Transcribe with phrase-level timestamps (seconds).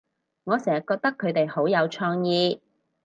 [0.45, 2.59] 我成日覺得佢哋好有創意